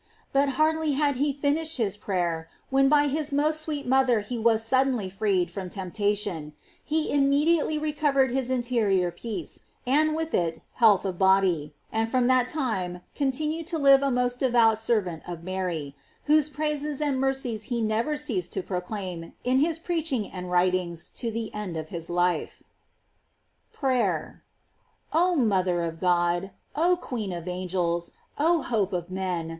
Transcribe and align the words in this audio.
But 0.33 0.53
hardly 0.57 0.93
had 0.93 1.17
he 1.17 1.31
finished 1.31 1.77
his 1.77 1.95
prayer, 1.95 2.49
when 2.71 2.89
by 2.89 3.05
his 3.07 3.31
most 3.31 3.61
sweet 3.61 3.85
mother 3.85 4.21
he 4.21 4.35
was 4.35 4.65
suddenly 4.65 5.11
freed 5.11 5.51
from 5.51 5.69
temp 5.69 5.93
tation; 5.93 6.53
he 6.83 7.13
immediately 7.13 7.77
recovered 7.77 8.31
his 8.31 8.49
interior 8.49 9.11
peace, 9.11 9.59
and 9.85 10.15
with 10.15 10.33
it 10.33 10.61
health 10.81 11.05
of 11.05 11.19
body, 11.19 11.75
and 11.91 12.09
from 12.09 12.25
that 12.25 12.47
time 12.47 13.01
continued 13.13 13.67
to 13.67 13.77
live 13.77 14.01
a 14.01 14.09
most 14.09 14.39
devout 14.39 14.79
servant 14.79 15.21
of 15.29 15.43
Mary, 15.43 15.95
whose 16.23 16.49
praises 16.49 16.99
and 16.99 17.19
mercies 17.19 17.65
he 17.65 17.79
never 17.79 18.17
ceased 18.17 18.51
to 18.53 18.63
proclaim 18.63 19.33
in 19.43 19.59
his 19.59 19.77
preaching 19.77 20.25
and 20.25 20.47
his 20.47 20.51
writings 20.51 21.09
to 21.09 21.29
the 21.29 21.53
end 21.53 21.77
of 21.77 21.89
his 21.89 22.09
life. 22.09 22.63
PRAYER. 23.71 24.41
Oh 25.13 25.35
mother 25.35 25.83
of 25.83 25.99
God! 25.99 26.49
oh 26.75 26.97
queen 26.99 27.31
of 27.31 27.47
angels! 27.47 28.13
oh 28.39 28.63
hope 28.63 28.93
of 28.93 29.11
men! 29.11 29.49